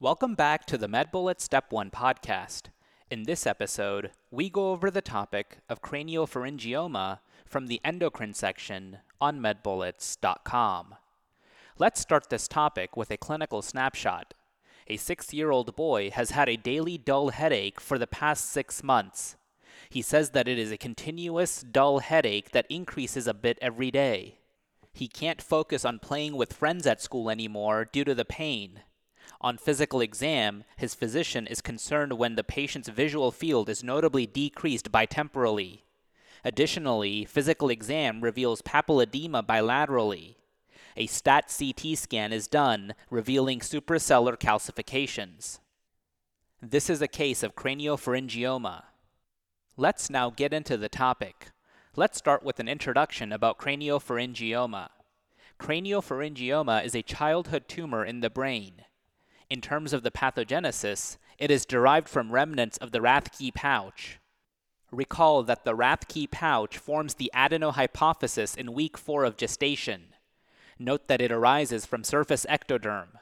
Welcome 0.00 0.34
back 0.34 0.66
to 0.66 0.76
the 0.76 0.88
MedBullet 0.88 1.40
Step 1.40 1.72
1 1.72 1.90
podcast. 1.90 2.62
In 3.12 3.22
this 3.22 3.46
episode, 3.46 4.10
we 4.28 4.50
go 4.50 4.72
over 4.72 4.90
the 4.90 5.00
topic 5.00 5.58
of 5.68 5.82
craniopharyngioma 5.82 7.20
from 7.46 7.68
the 7.68 7.80
endocrine 7.84 8.34
section 8.34 8.98
on 9.20 9.38
medbullets.com. 9.38 10.96
Let's 11.78 12.00
start 12.00 12.28
this 12.28 12.48
topic 12.48 12.96
with 12.96 13.12
a 13.12 13.16
clinical 13.16 13.62
snapshot. 13.62 14.34
A 14.88 14.96
six 14.96 15.32
year 15.32 15.52
old 15.52 15.76
boy 15.76 16.10
has 16.10 16.30
had 16.30 16.48
a 16.48 16.56
daily 16.56 16.98
dull 16.98 17.28
headache 17.28 17.80
for 17.80 17.96
the 17.96 18.08
past 18.08 18.50
six 18.50 18.82
months. 18.82 19.36
He 19.88 20.02
says 20.02 20.30
that 20.30 20.48
it 20.48 20.58
is 20.58 20.72
a 20.72 20.76
continuous 20.76 21.60
dull 21.60 22.00
headache 22.00 22.50
that 22.50 22.66
increases 22.68 23.28
a 23.28 23.32
bit 23.32 23.58
every 23.62 23.92
day. 23.92 24.40
He 24.92 25.06
can't 25.06 25.40
focus 25.40 25.84
on 25.84 26.00
playing 26.00 26.36
with 26.36 26.52
friends 26.52 26.84
at 26.84 27.00
school 27.00 27.30
anymore 27.30 27.84
due 27.84 28.04
to 28.04 28.14
the 28.14 28.24
pain. 28.24 28.80
On 29.44 29.58
physical 29.58 30.00
exam, 30.00 30.64
his 30.78 30.94
physician 30.94 31.46
is 31.46 31.60
concerned 31.60 32.14
when 32.14 32.34
the 32.34 32.42
patient's 32.42 32.88
visual 32.88 33.30
field 33.30 33.68
is 33.68 33.84
notably 33.84 34.24
decreased 34.24 34.90
bitemporally. 34.90 35.82
Additionally, 36.46 37.26
physical 37.26 37.68
exam 37.68 38.22
reveals 38.22 38.62
papilledema 38.62 39.44
bilaterally. 39.44 40.36
A 40.96 41.06
STAT 41.06 41.54
CT 41.58 41.98
scan 41.98 42.32
is 42.32 42.48
done, 42.48 42.94
revealing 43.10 43.60
suprasellar 43.60 44.38
calcifications. 44.38 45.58
This 46.62 46.88
is 46.88 47.02
a 47.02 47.06
case 47.06 47.42
of 47.42 47.54
craniopharyngioma. 47.54 48.84
Let's 49.76 50.08
now 50.08 50.30
get 50.30 50.54
into 50.54 50.78
the 50.78 50.88
topic. 50.88 51.50
Let's 51.96 52.16
start 52.16 52.44
with 52.44 52.60
an 52.60 52.68
introduction 52.68 53.30
about 53.30 53.58
craniopharyngioma. 53.58 54.88
Craniopharyngioma 55.60 56.82
is 56.82 56.94
a 56.94 57.02
childhood 57.02 57.68
tumor 57.68 58.06
in 58.06 58.20
the 58.20 58.30
brain. 58.30 58.84
In 59.54 59.60
terms 59.60 59.92
of 59.92 60.02
the 60.02 60.10
pathogenesis, 60.10 61.16
it 61.38 61.48
is 61.48 61.64
derived 61.64 62.08
from 62.08 62.32
remnants 62.32 62.76
of 62.78 62.90
the 62.90 62.98
Rathke 62.98 63.54
pouch. 63.54 64.18
Recall 64.90 65.44
that 65.44 65.64
the 65.64 65.76
Rathke 65.76 66.28
pouch 66.28 66.76
forms 66.76 67.14
the 67.14 67.30
adenohypophysis 67.32 68.56
in 68.56 68.72
week 68.72 68.98
4 68.98 69.22
of 69.22 69.36
gestation. 69.36 70.06
Note 70.76 71.06
that 71.06 71.20
it 71.20 71.30
arises 71.30 71.86
from 71.86 72.02
surface 72.02 72.44
ectoderm. 72.50 73.20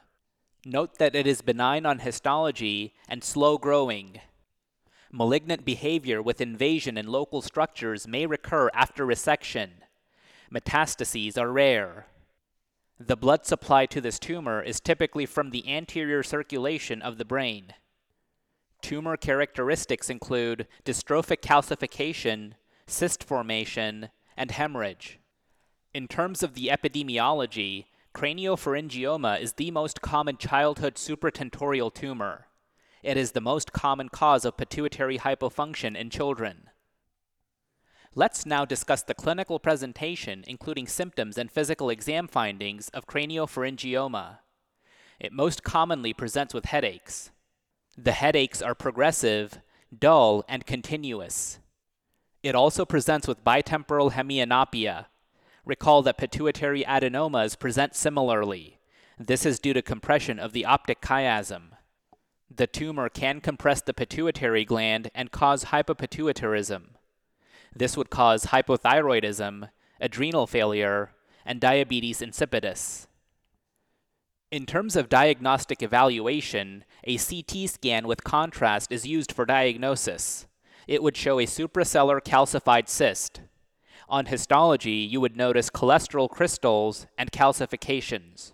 Note 0.65 0.97
that 0.97 1.13
it 1.13 1.27
is 1.27 1.43
benign 1.43 1.85
on 1.85 1.99
histology 1.99 2.95
and 3.07 3.23
slow 3.23 3.59
growing. 3.59 4.19
Malignant 5.11 5.63
behavior 5.63 6.19
with 6.19 6.41
invasion 6.41 6.97
in 6.97 7.05
local 7.05 7.43
structures 7.43 8.07
may 8.07 8.25
recur 8.25 8.71
after 8.73 9.05
resection. 9.05 9.69
Metastases 10.51 11.37
are 11.37 11.51
rare. 11.51 12.07
The 12.99 13.17
blood 13.17 13.45
supply 13.45 13.85
to 13.87 13.99
this 13.99 14.19
tumor 14.19 14.61
is 14.61 14.79
typically 14.79 15.25
from 15.25 15.49
the 15.49 15.67
anterior 15.67 16.23
circulation 16.23 17.01
of 17.01 17.17
the 17.17 17.25
brain. 17.25 17.73
Tumor 18.81 19.17
characteristics 19.17 20.09
include 20.09 20.67
dystrophic 20.85 21.41
calcification, 21.41 22.53
cyst 22.85 23.23
formation, 23.23 24.09
and 24.37 24.51
hemorrhage. 24.51 25.19
In 25.93 26.07
terms 26.07 26.43
of 26.43 26.53
the 26.53 26.67
epidemiology, 26.67 27.85
craniopharyngioma 28.13 29.39
is 29.39 29.53
the 29.53 29.71
most 29.71 30.01
common 30.01 30.37
childhood 30.37 30.95
supratentorial 30.95 31.93
tumor. 31.93 32.47
It 33.01 33.17
is 33.17 33.31
the 33.31 33.41
most 33.41 33.73
common 33.73 34.09
cause 34.09 34.45
of 34.45 34.57
pituitary 34.57 35.17
hypofunction 35.17 35.97
in 35.97 36.09
children. 36.09 36.69
Let's 38.15 38.45
now 38.45 38.63
discuss 38.63 39.01
the 39.01 39.15
clinical 39.15 39.57
presentation, 39.57 40.43
including 40.45 40.85
symptoms 40.85 41.35
and 41.35 41.49
physical 41.49 41.89
exam 41.89 42.27
findings 42.27 42.89
of 42.89 43.07
craniopharyngioma. 43.07 44.37
It 45.19 45.33
most 45.33 45.63
commonly 45.63 46.13
presents 46.13 46.53
with 46.53 46.65
headaches. 46.65 47.31
The 47.97 48.11
headaches 48.11 48.61
are 48.61 48.75
progressive, 48.75 49.59
dull, 49.97 50.45
and 50.47 50.63
continuous. 50.63 51.57
It 52.43 52.53
also 52.53 52.85
presents 52.85 53.27
with 53.27 53.43
bitemporal 53.43 54.11
hemianopia. 54.11 55.07
Recall 55.65 56.03
that 56.03 56.19
pituitary 56.19 56.83
adenomas 56.83 57.57
present 57.57 57.95
similarly. 57.95 58.79
This 59.17 59.43
is 59.43 59.59
due 59.59 59.73
to 59.73 59.81
compression 59.81 60.37
of 60.37 60.53
the 60.53 60.65
optic 60.65 61.01
chiasm. 61.01 61.69
The 62.55 62.67
tumor 62.67 63.09
can 63.09 63.41
compress 63.41 63.81
the 63.81 63.93
pituitary 63.93 64.65
gland 64.65 65.09
and 65.15 65.31
cause 65.31 65.65
hypopituitarism. 65.65 66.89
This 67.75 67.97
would 67.97 68.09
cause 68.09 68.45
hypothyroidism, 68.45 69.69
adrenal 69.99 70.47
failure, 70.47 71.11
and 71.45 71.59
diabetes 71.59 72.21
insipidus. 72.21 73.07
In 74.51 74.67
terms 74.67 74.95
of 74.95 75.09
diagnostic 75.09 75.81
evaluation, 75.81 76.85
a 77.03 77.17
CT 77.17 77.67
scan 77.69 78.07
with 78.07 78.23
contrast 78.23 78.91
is 78.91 79.07
used 79.07 79.31
for 79.31 79.45
diagnosis. 79.45 80.45
It 80.87 81.01
would 81.01 81.17
show 81.17 81.39
a 81.39 81.45
suprasellar 81.45 82.21
calcified 82.21 82.87
cyst. 82.87 83.41
On 84.07 84.27
histology, 84.27 84.91
you 84.91 85.19
would 85.21 85.35
notice 85.35 85.71
cholesterol 85.71 86.29
crystals 86.29 87.07
and 87.17 87.31
calcifications. 87.31 88.51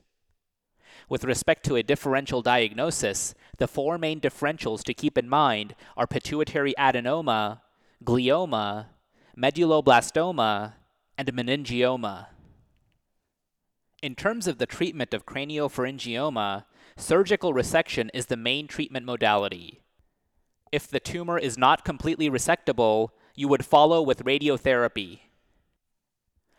With 1.09 1.25
respect 1.25 1.65
to 1.65 1.75
a 1.75 1.83
differential 1.83 2.41
diagnosis, 2.41 3.33
the 3.57 3.67
four 3.67 3.97
main 3.97 4.21
differentials 4.21 4.83
to 4.83 4.93
keep 4.93 5.17
in 5.17 5.27
mind 5.27 5.75
are 5.97 6.07
pituitary 6.07 6.73
adenoma, 6.79 7.59
glioma, 8.05 8.85
medulloblastoma, 9.39 10.73
and 11.17 11.27
meningioma. 11.33 12.27
In 14.01 14.15
terms 14.15 14.47
of 14.47 14.57
the 14.57 14.65
treatment 14.65 15.13
of 15.13 15.25
craniopharyngioma, 15.25 16.65
surgical 16.97 17.53
resection 17.53 18.09
is 18.13 18.25
the 18.25 18.37
main 18.37 18.67
treatment 18.67 19.05
modality. 19.05 19.81
If 20.71 20.87
the 20.87 20.99
tumor 20.99 21.37
is 21.37 21.57
not 21.57 21.85
completely 21.85 22.29
resectable, 22.29 23.09
you 23.33 23.47
would 23.47 23.65
follow 23.65 24.01
with 24.01 24.25
radiotherapy. 24.25 25.21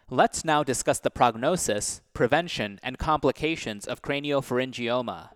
Let's 0.08 0.44
now 0.44 0.64
discuss 0.64 0.98
the 1.00 1.10
prognosis, 1.10 2.00
prevention, 2.14 2.80
and 2.82 2.98
complications 2.98 3.86
of 3.86 4.02
craniopharyngioma. 4.02 5.30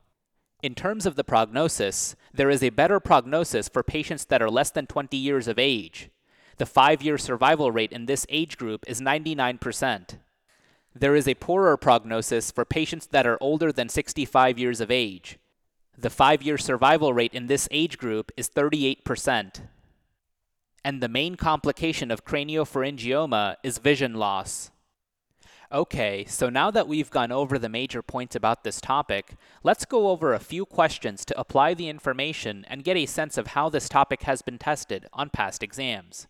In 0.62 0.74
terms 0.74 1.04
of 1.04 1.14
the 1.14 1.24
prognosis, 1.24 2.16
there 2.32 2.50
is 2.50 2.62
a 2.62 2.70
better 2.70 2.98
prognosis 3.00 3.68
for 3.68 3.82
patients 3.82 4.24
that 4.26 4.42
are 4.42 4.50
less 4.50 4.70
than 4.70 4.86
20 4.86 5.16
years 5.16 5.46
of 5.46 5.58
age, 5.58 6.10
the 6.56 6.66
five 6.66 7.02
year 7.02 7.18
survival 7.18 7.72
rate 7.72 7.92
in 7.92 8.06
this 8.06 8.26
age 8.28 8.56
group 8.56 8.84
is 8.86 9.00
99%. 9.00 10.18
There 10.94 11.16
is 11.16 11.26
a 11.26 11.34
poorer 11.34 11.76
prognosis 11.76 12.50
for 12.50 12.64
patients 12.64 13.08
that 13.08 13.26
are 13.26 13.38
older 13.40 13.72
than 13.72 13.88
65 13.88 14.58
years 14.58 14.80
of 14.80 14.90
age. 14.90 15.38
The 15.98 16.10
five 16.10 16.42
year 16.42 16.58
survival 16.58 17.12
rate 17.12 17.34
in 17.34 17.46
this 17.46 17.68
age 17.70 17.98
group 17.98 18.30
is 18.36 18.48
38%. 18.48 19.62
And 20.84 21.02
the 21.02 21.08
main 21.08 21.36
complication 21.36 22.10
of 22.10 22.24
craniopharyngioma 22.24 23.56
is 23.62 23.78
vision 23.78 24.14
loss. 24.14 24.70
Okay, 25.72 26.24
so 26.26 26.48
now 26.48 26.70
that 26.70 26.86
we've 26.86 27.10
gone 27.10 27.32
over 27.32 27.58
the 27.58 27.68
major 27.68 28.02
points 28.02 28.36
about 28.36 28.62
this 28.62 28.80
topic, 28.80 29.34
let's 29.64 29.84
go 29.84 30.08
over 30.08 30.32
a 30.32 30.38
few 30.38 30.64
questions 30.64 31.24
to 31.24 31.40
apply 31.40 31.74
the 31.74 31.88
information 31.88 32.64
and 32.68 32.84
get 32.84 32.96
a 32.96 33.06
sense 33.06 33.36
of 33.36 33.48
how 33.48 33.68
this 33.68 33.88
topic 33.88 34.22
has 34.22 34.42
been 34.42 34.58
tested 34.58 35.06
on 35.12 35.30
past 35.30 35.62
exams. 35.62 36.28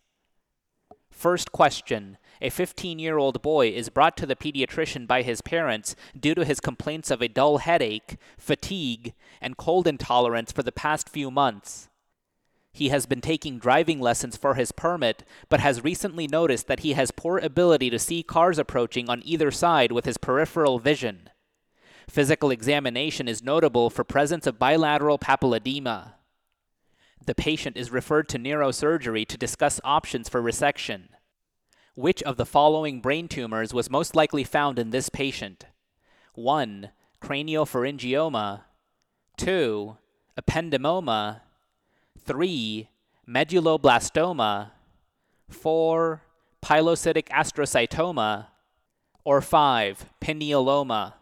First 1.15 1.53
question 1.53 2.17
A 2.41 2.49
15 2.49 2.99
year 2.99 3.17
old 3.17 3.41
boy 3.41 3.69
is 3.69 3.87
brought 3.89 4.17
to 4.17 4.25
the 4.25 4.35
pediatrician 4.35 5.07
by 5.07 5.21
his 5.21 5.41
parents 5.41 5.95
due 6.19 6.35
to 6.35 6.43
his 6.43 6.59
complaints 6.59 7.09
of 7.09 7.21
a 7.21 7.29
dull 7.29 7.59
headache, 7.59 8.17
fatigue, 8.37 9.13
and 9.39 9.55
cold 9.55 9.87
intolerance 9.87 10.51
for 10.51 10.61
the 10.61 10.73
past 10.73 11.07
few 11.07 11.31
months. 11.31 11.87
He 12.73 12.89
has 12.89 13.05
been 13.05 13.21
taking 13.21 13.59
driving 13.59 14.01
lessons 14.01 14.35
for 14.35 14.55
his 14.55 14.73
permit, 14.73 15.23
but 15.47 15.61
has 15.61 15.85
recently 15.85 16.27
noticed 16.27 16.67
that 16.67 16.81
he 16.81 16.91
has 16.93 17.11
poor 17.11 17.37
ability 17.37 17.89
to 17.91 17.97
see 17.97 18.21
cars 18.21 18.59
approaching 18.59 19.09
on 19.09 19.21
either 19.23 19.51
side 19.51 19.93
with 19.93 20.03
his 20.03 20.17
peripheral 20.17 20.79
vision. 20.79 21.29
Physical 22.09 22.51
examination 22.51 23.29
is 23.29 23.41
notable 23.41 23.89
for 23.89 24.03
presence 24.03 24.45
of 24.45 24.59
bilateral 24.59 25.17
papilledema 25.17 26.15
the 27.25 27.35
patient 27.35 27.77
is 27.77 27.91
referred 27.91 28.29
to 28.29 28.39
neurosurgery 28.39 29.27
to 29.27 29.37
discuss 29.37 29.81
options 29.83 30.29
for 30.29 30.41
resection. 30.41 31.09
Which 31.95 32.21
of 32.23 32.37
the 32.37 32.45
following 32.45 33.01
brain 33.01 33.27
tumors 33.27 33.73
was 33.73 33.89
most 33.89 34.15
likely 34.15 34.43
found 34.43 34.77
in 34.77 34.89
this 34.89 35.09
patient? 35.09 35.65
1. 36.33 36.89
Craniopharyngioma. 37.21 38.61
2. 39.37 39.97
Ependymoma. 40.39 41.41
3. 42.19 42.89
Medulloblastoma. 43.27 44.71
4. 45.49 46.21
Pilocytic 46.63 47.27
astrocytoma. 47.29 48.47
Or 49.23 49.41
5. 49.41 50.05
Pinealoma. 50.21 51.13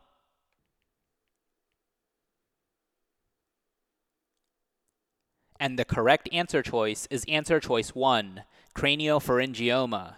And 5.60 5.78
the 5.80 5.86
correct 5.86 6.30
answer 6.32 6.62
choice 6.62 7.08
is 7.10 7.26
answer 7.28 7.60
choice 7.60 7.90
1, 7.90 8.44
craniopharyngioma. 8.76 10.16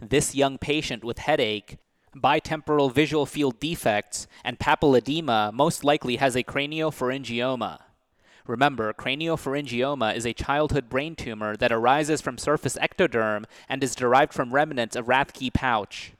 This 0.00 0.34
young 0.34 0.58
patient 0.58 1.04
with 1.04 1.18
headache, 1.18 1.78
bitemporal 2.14 2.92
visual 2.92 3.26
field 3.26 3.60
defects, 3.60 4.26
and 4.44 4.58
papilledema 4.58 5.52
most 5.52 5.84
likely 5.84 6.16
has 6.16 6.34
a 6.34 6.42
craniopharyngioma. 6.42 7.80
Remember, 8.46 8.92
craniopharyngioma 8.92 10.14
is 10.14 10.24
a 10.24 10.32
childhood 10.32 10.88
brain 10.88 11.16
tumor 11.16 11.56
that 11.56 11.72
arises 11.72 12.20
from 12.20 12.38
surface 12.38 12.76
ectoderm 12.80 13.44
and 13.68 13.82
is 13.82 13.94
derived 13.94 14.32
from 14.32 14.54
remnants 14.54 14.94
of 14.94 15.06
Rathke 15.06 15.52
pouch. 15.52 16.12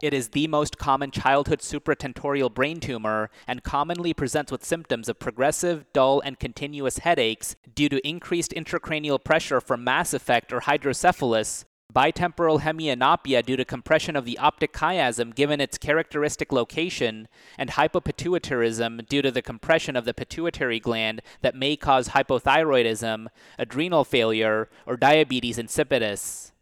It 0.00 0.14
is 0.14 0.28
the 0.28 0.46
most 0.46 0.78
common 0.78 1.10
childhood 1.10 1.58
supratentorial 1.58 2.54
brain 2.54 2.78
tumor 2.78 3.30
and 3.48 3.64
commonly 3.64 4.14
presents 4.14 4.52
with 4.52 4.64
symptoms 4.64 5.08
of 5.08 5.18
progressive, 5.18 5.92
dull, 5.92 6.20
and 6.20 6.38
continuous 6.38 6.98
headaches 6.98 7.56
due 7.74 7.88
to 7.88 8.08
increased 8.08 8.52
intracranial 8.52 9.22
pressure 9.22 9.60
from 9.60 9.82
mass 9.82 10.14
effect 10.14 10.52
or 10.52 10.60
hydrocephalus, 10.60 11.64
bitemporal 11.92 12.60
hemianopia 12.60 13.44
due 13.44 13.56
to 13.56 13.64
compression 13.64 14.14
of 14.14 14.24
the 14.24 14.38
optic 14.38 14.72
chiasm 14.72 15.34
given 15.34 15.60
its 15.60 15.76
characteristic 15.76 16.52
location, 16.52 17.26
and 17.58 17.70
hypopituitarism 17.70 19.04
due 19.08 19.20
to 19.20 19.32
the 19.32 19.42
compression 19.42 19.96
of 19.96 20.04
the 20.04 20.14
pituitary 20.14 20.78
gland 20.78 21.22
that 21.40 21.56
may 21.56 21.74
cause 21.74 22.10
hypothyroidism, 22.10 23.26
adrenal 23.58 24.04
failure, 24.04 24.68
or 24.86 24.96
diabetes 24.96 25.58
insipidus. 25.58 26.52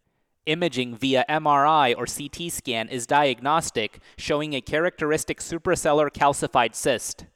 Imaging 0.46 0.94
via 0.94 1.24
MRI 1.28 1.92
or 1.96 2.06
CT 2.06 2.52
scan 2.52 2.88
is 2.88 3.04
diagnostic, 3.04 3.98
showing 4.16 4.54
a 4.54 4.60
characteristic 4.60 5.40
suprasellar 5.40 6.08
calcified 6.08 6.76
cyst. 6.76 7.26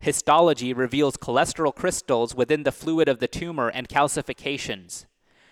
Histology 0.00 0.72
reveals 0.72 1.16
cholesterol 1.16 1.74
crystals 1.74 2.32
within 2.32 2.62
the 2.62 2.70
fluid 2.70 3.08
of 3.08 3.18
the 3.18 3.26
tumor 3.26 3.68
and 3.68 3.88
calcifications. 3.88 5.06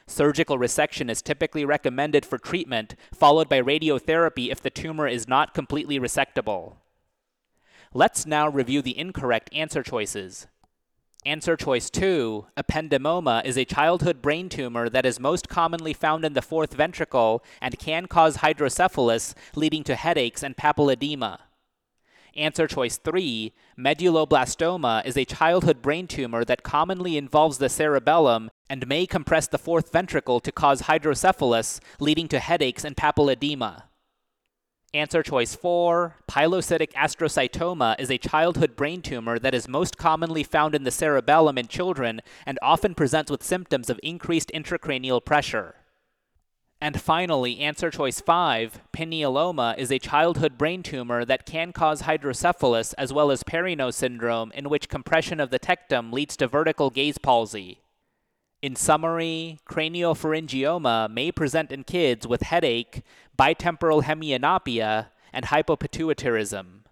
Surgical 0.07 0.59
resection 0.59 1.11
is 1.11 1.23
typically 1.23 1.65
recommended 1.65 2.25
for 2.25 2.39
treatment, 2.39 2.95
followed 3.13 3.49
by 3.49 3.61
radiotherapy 3.61 4.53
if 4.53 4.61
the 4.61 4.71
tumor 4.71 5.09
is 5.09 5.27
not 5.27 5.55
completely 5.55 5.99
resectable. 5.99 6.77
Let's 7.93 8.27
now 8.27 8.49
review 8.49 8.81
the 8.81 8.97
incorrect 8.97 9.51
answer 9.53 9.83
choices. 9.83 10.47
Answer 11.25 11.57
choice 11.57 11.89
2 11.89 12.47
Ependymoma 12.57 13.45
is 13.45 13.57
a 13.57 13.65
childhood 13.65 14.21
brain 14.21 14.49
tumor 14.49 14.89
that 14.89 15.07
is 15.07 15.21
most 15.21 15.49
commonly 15.49 15.93
found 15.93 16.25
in 16.25 16.33
the 16.33 16.43
fourth 16.43 16.75
ventricle 16.75 17.45
and 17.61 17.79
can 17.79 18.07
cause 18.07 18.39
hydrocephalus, 18.39 19.33
leading 19.55 19.85
to 19.85 19.95
headaches 19.95 20.43
and 20.43 20.57
papilledema. 20.57 21.39
Answer 22.35 22.67
choice 22.67 22.97
3 22.97 23.53
Medulloblastoma 23.79 25.07
is 25.07 25.17
a 25.17 25.25
childhood 25.25 25.81
brain 25.81 26.09
tumor 26.09 26.45
that 26.45 26.65
commonly 26.65 27.17
involves 27.17 27.59
the 27.59 27.69
cerebellum 27.69 28.51
and 28.69 28.89
may 28.89 29.07
compress 29.07 29.47
the 29.47 29.59
fourth 29.59 29.93
ventricle 29.93 30.41
to 30.41 30.51
cause 30.51 30.83
hydrocephalus, 30.83 31.79
leading 32.01 32.27
to 32.27 32.41
headaches 32.41 32.85
and 32.85 32.97
papilledema. 32.97 33.85
Answer 34.95 35.23
choice 35.23 35.55
4 35.55 36.17
Pilocytic 36.31 36.93
astrocytoma 36.93 37.99
is 37.99 38.11
a 38.11 38.19
childhood 38.19 38.77
brain 38.77 39.01
tumor 39.01 39.39
that 39.39 39.55
is 39.55 39.67
most 39.67 39.97
commonly 39.97 40.43
found 40.43 40.75
in 40.75 40.85
the 40.85 40.91
cerebellum 40.91 41.57
in 41.57 41.67
children 41.67 42.21
and 42.45 42.59
often 42.61 42.95
presents 42.95 43.31
with 43.31 43.43
symptoms 43.43 43.89
of 43.89 43.99
increased 44.03 44.51
intracranial 44.55 45.25
pressure. 45.25 45.77
And 46.79 47.01
finally, 47.01 47.61
answer 47.61 47.91
choice 47.91 48.21
5 48.21 48.83
Pinealoma 48.93 49.79
is 49.79 49.91
a 49.91 49.99
childhood 49.99 50.59
brain 50.59 50.83
tumor 50.83 51.25
that 51.25 51.47
can 51.47 51.73
cause 51.73 52.03
hydrocephalus 52.03 52.93
as 52.99 53.15
well 53.15 53.31
as 53.31 53.43
Parinaud's 53.45 53.97
syndrome, 53.97 54.53
in 54.53 54.69
which 54.69 54.91
compression 54.91 55.41
of 55.41 55.49
the 55.49 55.59
tectum 55.59 56.13
leads 56.13 56.37
to 56.37 56.47
vertical 56.47 56.91
gaze 56.91 57.17
palsy. 57.17 57.81
In 58.63 58.77
summary, 58.77 59.59
craniopharyngioma 59.69 61.11
may 61.11 61.33
present 61.33 61.73
in 61.73 61.83
kids 61.83 62.29
with 62.29 62.43
headache, 62.43 63.03
bitemporal 63.37 64.05
hemianopia, 64.05 65.09
and 65.33 65.47
hypopituitarism. 65.47 66.85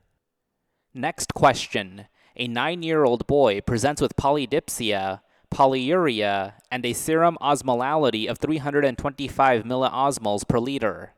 Next 0.93 1.33
question. 1.33 2.07
A 2.35 2.49
nine 2.49 2.83
year 2.83 3.05
old 3.05 3.25
boy 3.29 3.61
presents 3.61 4.03
with 4.03 4.17
polydipsia, 4.17 5.21
polyuria, 5.55 6.55
and 6.73 6.85
a 6.85 6.93
serum 6.93 7.39
osmolality 7.41 8.29
of 8.29 8.39
325 8.39 9.63
milliosmols 9.63 10.49
per 10.49 10.59
liter. 10.59 11.15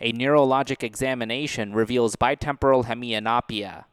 A 0.00 0.14
neurologic 0.14 0.82
examination 0.82 1.74
reveals 1.74 2.16
bitemporal 2.16 2.86
hemianopia. 2.86 3.84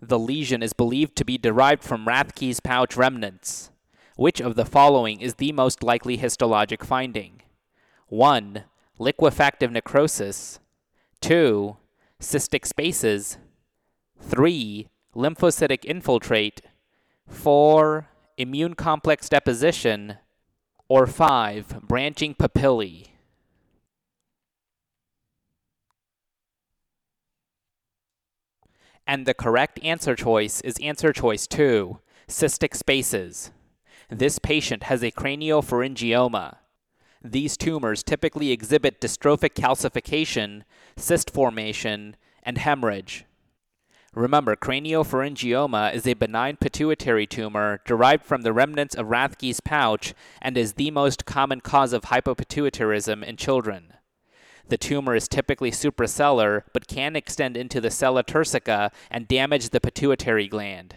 The 0.00 0.18
lesion 0.18 0.62
is 0.62 0.72
believed 0.72 1.14
to 1.16 1.26
be 1.26 1.36
derived 1.36 1.84
from 1.84 2.06
Rathke's 2.06 2.60
pouch 2.60 2.96
remnants. 2.96 3.70
Which 4.16 4.40
of 4.40 4.56
the 4.56 4.64
following 4.64 5.20
is 5.20 5.34
the 5.34 5.52
most 5.52 5.82
likely 5.82 6.16
histologic 6.16 6.82
finding? 6.82 7.42
1. 8.08 8.64
Liquefactive 8.98 9.70
necrosis. 9.70 10.58
2. 11.20 11.76
Cystic 12.18 12.66
spaces. 12.66 13.36
3. 14.18 14.88
Lymphocytic 15.14 15.84
infiltrate. 15.84 16.62
4. 17.28 18.08
Immune 18.38 18.74
complex 18.74 19.28
deposition. 19.28 20.16
Or 20.88 21.06
5. 21.06 21.82
Branching 21.82 22.34
papillae. 22.34 23.08
And 29.06 29.26
the 29.26 29.34
correct 29.34 29.78
answer 29.84 30.16
choice 30.16 30.62
is 30.62 30.78
answer 30.80 31.12
choice 31.12 31.46
2 31.46 32.00
cystic 32.28 32.74
spaces. 32.74 33.52
This 34.08 34.38
patient 34.38 34.84
has 34.84 35.02
a 35.02 35.10
craniopharyngioma. 35.10 36.58
These 37.24 37.56
tumors 37.56 38.04
typically 38.04 38.52
exhibit 38.52 39.00
dystrophic 39.00 39.54
calcification, 39.54 40.62
cyst 40.96 41.30
formation, 41.30 42.16
and 42.42 42.58
hemorrhage. 42.58 43.24
Remember, 44.14 44.54
craniopharyngioma 44.54 45.92
is 45.92 46.06
a 46.06 46.14
benign 46.14 46.56
pituitary 46.56 47.26
tumor 47.26 47.80
derived 47.84 48.24
from 48.24 48.42
the 48.42 48.52
remnants 48.52 48.94
of 48.94 49.08
Rathke's 49.08 49.60
pouch 49.60 50.14
and 50.40 50.56
is 50.56 50.74
the 50.74 50.92
most 50.92 51.26
common 51.26 51.60
cause 51.60 51.92
of 51.92 52.04
hypopituitarism 52.04 53.24
in 53.24 53.36
children. 53.36 53.92
The 54.68 54.78
tumor 54.78 55.16
is 55.16 55.28
typically 55.28 55.70
suprasellar 55.72 56.62
but 56.72 56.86
can 56.86 57.16
extend 57.16 57.56
into 57.56 57.80
the 57.80 57.90
sella 57.90 58.24
turcica 58.24 58.90
and 59.10 59.28
damage 59.28 59.70
the 59.70 59.80
pituitary 59.80 60.48
gland. 60.48 60.96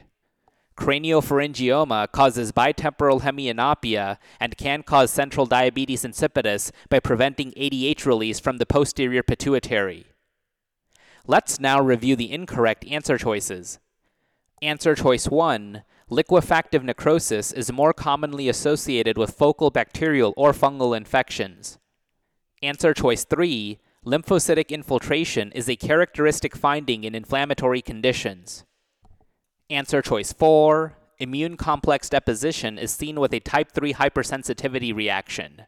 Craniopharyngioma 0.80 2.10
causes 2.14 2.54
bitemporal 2.54 3.22
hemianopia 3.22 4.18
and 4.40 4.56
can 4.56 4.82
cause 4.82 5.12
central 5.12 5.46
diabetes 5.46 6.06
insipidus 6.06 6.72
by 6.88 7.02
preventing 7.02 7.52
ADH 7.52 8.06
release 8.06 8.40
from 8.40 8.58
the 8.58 8.66
posterior 8.66 9.22
pituitary. 9.22 10.06
Let's 11.28 11.60
now 11.60 11.82
review 11.82 12.16
the 12.16 12.32
incorrect 12.32 12.86
answer 12.88 13.18
choices. 13.18 13.80
Answer 14.62 14.96
choice 14.96 15.28
1 15.28 15.84
Liquefactive 16.10 16.82
necrosis 16.82 17.52
is 17.52 17.74
more 17.74 17.94
commonly 17.94 18.48
associated 18.48 19.18
with 19.18 19.36
focal 19.36 19.72
bacterial 19.72 20.34
or 20.38 20.54
fungal 20.54 20.96
infections. 20.96 21.78
Answer 22.64 22.94
choice 22.94 23.26
3 23.26 23.80
Lymphocytic 24.06 24.70
infiltration 24.70 25.52
is 25.52 25.68
a 25.68 25.76
characteristic 25.76 26.56
finding 26.56 27.04
in 27.04 27.16
inflammatory 27.16 27.82
conditions. 27.82 28.64
Answer 29.72 30.02
choice 30.02 30.34
4 30.34 30.96
Immune 31.20 31.56
complex 31.56 32.10
deposition 32.10 32.80
is 32.80 32.92
seen 32.92 33.20
with 33.20 33.32
a 33.34 33.40
type 33.40 33.72
3 33.72 33.94
hypersensitivity 33.94 34.96
reaction. 34.96 35.68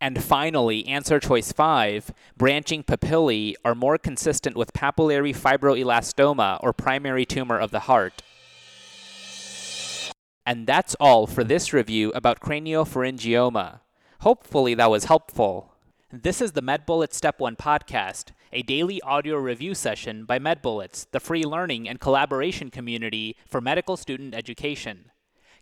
And 0.00 0.22
finally, 0.22 0.86
answer 0.86 1.20
choice 1.20 1.52
5 1.52 2.14
branching 2.38 2.82
papillae 2.82 3.54
are 3.62 3.74
more 3.74 3.98
consistent 3.98 4.56
with 4.56 4.72
papillary 4.72 5.36
fibroelastoma 5.36 6.60
or 6.62 6.72
primary 6.72 7.26
tumor 7.26 7.58
of 7.58 7.72
the 7.72 7.80
heart. 7.80 8.22
And 10.46 10.66
that's 10.66 10.94
all 10.98 11.26
for 11.26 11.44
this 11.44 11.74
review 11.74 12.12
about 12.14 12.40
craniopharyngioma. 12.40 13.80
Hopefully, 14.20 14.72
that 14.74 14.90
was 14.90 15.04
helpful. 15.04 15.75
This 16.12 16.40
is 16.40 16.52
the 16.52 16.62
MedBullets 16.62 17.14
Step 17.14 17.40
1 17.40 17.56
podcast, 17.56 18.26
a 18.52 18.62
daily 18.62 19.02
audio 19.02 19.38
review 19.38 19.74
session 19.74 20.24
by 20.24 20.38
MedBullets, 20.38 21.04
the 21.10 21.18
free 21.18 21.42
learning 21.42 21.88
and 21.88 21.98
collaboration 21.98 22.70
community 22.70 23.34
for 23.48 23.60
medical 23.60 23.96
student 23.96 24.32
education. 24.32 25.10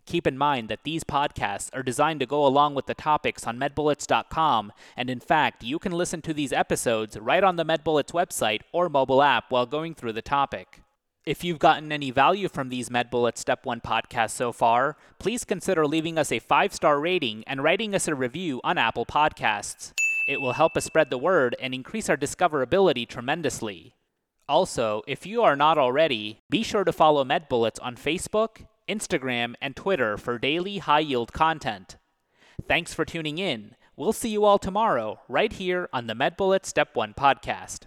Keep 0.05 0.27
in 0.27 0.37
mind 0.37 0.69
that 0.69 0.83
these 0.83 1.03
podcasts 1.03 1.71
are 1.73 1.81
designed 1.81 2.19
to 2.19 2.27
go 2.27 2.45
along 2.45 2.75
with 2.75 2.85
the 2.85 2.93
topics 2.93 3.47
on 3.47 3.57
medbullets.com, 3.57 4.71
and 4.95 5.09
in 5.09 5.19
fact, 5.19 5.63
you 5.63 5.79
can 5.79 5.91
listen 5.91 6.21
to 6.21 6.31
these 6.31 6.53
episodes 6.53 7.17
right 7.17 7.43
on 7.43 7.55
the 7.55 7.65
MedBullets 7.65 8.11
website 8.11 8.61
or 8.71 8.87
mobile 8.87 9.23
app 9.23 9.45
while 9.49 9.65
going 9.65 9.95
through 9.95 10.13
the 10.13 10.21
topic. 10.21 10.83
If 11.25 11.43
you've 11.43 11.57
gotten 11.57 11.91
any 11.91 12.11
value 12.11 12.49
from 12.49 12.69
these 12.69 12.89
MedBullets 12.89 13.39
Step 13.39 13.65
1 13.65 13.81
podcasts 13.81 14.29
so 14.33 14.51
far, 14.51 14.95
please 15.17 15.43
consider 15.43 15.87
leaving 15.87 16.19
us 16.19 16.31
a 16.31 16.37
five 16.37 16.71
star 16.71 16.99
rating 16.99 17.43
and 17.47 17.63
writing 17.63 17.95
us 17.95 18.07
a 18.07 18.13
review 18.13 18.61
on 18.63 18.77
Apple 18.77 19.07
Podcasts. 19.07 19.91
It 20.27 20.41
will 20.41 20.53
help 20.53 20.75
us 20.75 20.85
spread 20.85 21.09
the 21.09 21.17
word 21.17 21.55
and 21.59 21.73
increase 21.73 22.09
our 22.09 22.17
discoverability 22.17 23.07
tremendously. 23.07 23.95
Also, 24.49 25.03
if 25.07 25.25
you 25.25 25.43
are 25.43 25.55
not 25.55 25.77
already, 25.77 26.39
be 26.49 26.63
sure 26.63 26.83
to 26.83 26.91
follow 26.91 27.23
MedBullets 27.23 27.79
on 27.81 27.95
Facebook, 27.95 28.65
Instagram, 28.89 29.53
and 29.61 29.75
Twitter 29.75 30.17
for 30.17 30.37
daily 30.39 30.79
high 30.79 30.99
yield 30.99 31.31
content. 31.33 31.97
Thanks 32.67 32.93
for 32.93 33.05
tuning 33.05 33.37
in. 33.37 33.75
We'll 33.95 34.13
see 34.13 34.29
you 34.29 34.45
all 34.45 34.59
tomorrow, 34.59 35.19
right 35.29 35.53
here 35.53 35.89
on 35.93 36.07
the 36.07 36.15
MedBullets 36.15 36.65
Step 36.65 36.95
1 36.95 37.13
podcast. 37.13 37.85